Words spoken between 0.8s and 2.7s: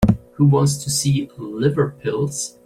to see liver pills?